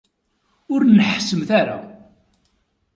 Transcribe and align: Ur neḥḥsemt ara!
Ur 0.73 0.81
neḥḥsemt 0.85 1.49
ara! 1.61 1.77